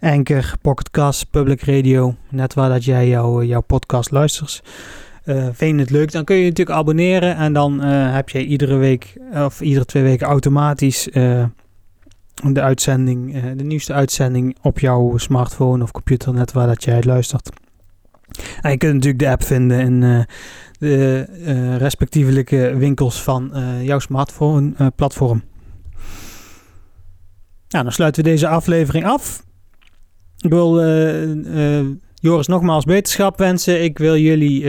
Anchor, 0.00 0.52
Pocket 0.60 1.26
Public 1.30 1.62
Radio, 1.62 2.14
net 2.28 2.54
waar 2.54 2.68
dat 2.68 2.84
jij 2.84 3.08
jou, 3.08 3.44
jouw 3.44 3.60
podcast 3.60 4.10
luistert. 4.10 4.62
vind 5.52 5.74
je 5.74 5.80
het 5.80 5.90
leuk, 5.90 6.12
dan 6.12 6.24
kun 6.24 6.36
je, 6.36 6.42
je 6.42 6.48
natuurlijk 6.48 6.78
abonneren 6.78 7.36
en 7.36 7.52
dan 7.52 7.80
heb 7.80 8.28
je 8.28 8.46
iedere 8.46 8.76
week 8.76 9.16
of 9.34 9.60
iedere 9.60 9.84
twee 9.84 10.02
weken 10.02 10.26
automatisch 10.26 11.08
de 12.42 12.60
uitzending, 12.60 13.40
de 13.56 13.64
nieuwste 13.64 13.92
uitzending 13.92 14.56
op 14.62 14.78
jouw 14.78 15.16
smartphone 15.16 15.82
of 15.82 15.90
computer, 15.90 16.34
net 16.34 16.52
waar 16.52 16.66
dat 16.66 16.84
jij 16.84 17.02
luistert. 17.02 17.50
En 18.60 18.70
je 18.70 18.76
kunt 18.76 18.94
natuurlijk 18.94 19.22
de 19.22 19.28
app 19.28 19.44
vinden 19.44 19.80
in 19.80 20.02
uh, 20.02 20.20
de 20.78 21.26
uh, 21.38 21.76
respectievelijke 21.76 22.76
winkels 22.76 23.22
van 23.22 23.50
uh, 23.54 23.84
jouw 23.84 23.98
smartphone-platform. 23.98 25.42
Nou, 27.68 27.84
dan 27.84 27.92
sluiten 27.92 28.24
we 28.24 28.30
deze 28.30 28.48
aflevering 28.48 29.04
af. 29.04 29.44
Ik 30.38 30.50
wil 30.50 30.80
Joris 32.14 32.46
nogmaals 32.46 32.84
beterschap 32.84 33.38
wensen. 33.38 33.82
Ik 33.84 33.98
wil 33.98 34.16
jullie 34.16 34.66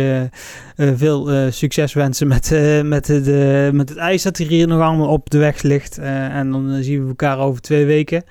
veel 0.76 1.52
succes 1.52 1.94
wensen 1.94 2.28
met, 2.28 2.50
met, 2.84 3.06
de, 3.06 3.70
met 3.74 3.90
het 3.90 3.98
ijs 3.98 4.24
dat 4.24 4.38
hier 4.38 4.68
nog 4.68 4.82
allemaal 4.82 5.08
op 5.08 5.30
de 5.30 5.38
weg 5.38 5.62
ligt. 5.62 5.98
en 5.98 6.52
dan 6.52 6.84
zien 6.84 7.02
we 7.02 7.08
elkaar 7.08 7.40
over 7.40 7.62
twee 7.62 7.86
weken. 7.86 8.24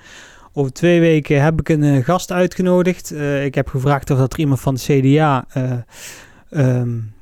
Over 0.53 0.73
twee 0.73 0.99
weken 0.99 1.43
heb 1.43 1.59
ik 1.59 1.69
een 1.69 1.83
uh, 1.83 2.03
gast 2.03 2.31
uitgenodigd. 2.31 3.11
Uh, 3.11 3.45
ik 3.45 3.55
heb 3.55 3.67
gevraagd 3.67 4.09
of 4.09 4.17
dat 4.17 4.33
er 4.33 4.39
iemand 4.39 4.59
van 4.59 4.75
de 4.75 4.81
CDA 4.81 5.45
uh, 5.57 6.75
um, 6.79 7.13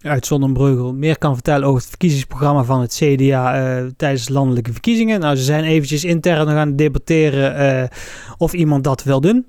uit 0.00 0.26
Zonnebreugel 0.26 0.94
meer 0.94 1.18
kan 1.18 1.34
vertellen 1.34 1.66
over 1.66 1.80
het 1.80 1.88
verkiezingsprogramma 1.88 2.64
van 2.64 2.80
het 2.80 2.94
CDA 2.94 3.86
tijdens 3.96 4.26
de 4.26 4.32
landelijke 4.32 4.72
verkiezingen. 4.72 5.20
Nou, 5.20 5.36
ze 5.36 5.42
zijn 5.42 5.64
eventjes 5.64 6.04
intern 6.04 6.46
nog 6.46 6.54
aan 6.54 6.68
het 6.68 6.78
debatteren 6.78 7.88
of 8.38 8.52
iemand 8.52 8.84
dat 8.84 9.02
wil 9.02 9.20
doen. 9.20 9.46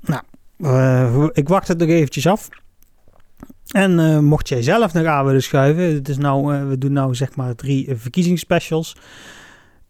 Nou, 0.00 1.30
ik 1.32 1.48
wacht 1.48 1.68
het 1.68 1.78
nog 1.78 1.88
eventjes 1.88 2.26
af. 2.26 2.48
En 3.68 4.24
mocht 4.24 4.48
jij 4.48 4.62
zelf 4.62 4.92
nog 4.92 5.06
aan 5.06 5.24
willen 5.24 5.42
schuiven, 5.42 5.94
het 5.94 6.08
is 6.08 6.18
nou, 6.18 6.66
we 6.68 6.78
doen 6.78 6.92
nou 6.92 7.14
zeg 7.14 7.36
maar 7.36 7.54
drie 7.54 7.96
verkiezingsspecials. 7.96 8.96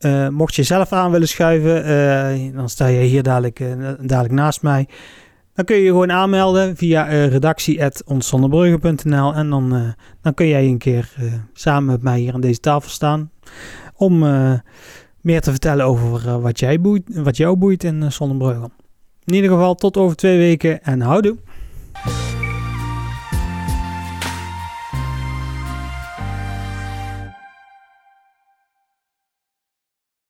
Uh, 0.04 0.28
mocht 0.28 0.54
je 0.54 0.62
zelf 0.62 0.92
aan 0.92 1.10
willen 1.10 1.28
schuiven, 1.28 1.88
uh, 1.88 2.54
dan 2.54 2.68
sta 2.68 2.86
je 2.86 3.00
hier 3.00 3.22
dadelijk, 3.22 3.60
uh, 3.60 3.88
dadelijk 4.00 4.34
naast 4.34 4.62
mij. 4.62 4.88
Dan 5.54 5.64
kun 5.64 5.76
je 5.76 5.82
je 5.82 5.88
gewoon 5.88 6.12
aanmelden 6.12 6.76
via 6.76 7.04
redactie.onszonderbrugge.nl 7.04 9.34
en 9.34 9.50
dan, 9.50 9.94
dan 10.22 10.34
kun 10.34 10.46
jij 10.46 10.66
een 10.66 10.78
keer 10.78 11.12
samen 11.52 11.92
met 11.92 12.02
mij 12.02 12.18
hier 12.18 12.34
aan 12.34 12.40
deze 12.40 12.60
tafel 12.60 12.90
staan 12.90 13.30
om 13.96 14.18
meer 15.20 15.40
te 15.40 15.50
vertellen 15.50 15.84
over 15.84 16.40
wat, 16.40 16.58
jij 16.58 16.80
boeit, 16.80 17.02
wat 17.06 17.36
jou 17.36 17.56
boeit 17.56 17.84
in 17.84 18.12
Zonnebrugge. 18.12 18.70
In 19.24 19.34
ieder 19.34 19.50
geval 19.50 19.74
tot 19.74 19.96
over 19.96 20.16
twee 20.16 20.38
weken 20.38 20.82
en 20.82 21.00
houdoe! 21.00 21.36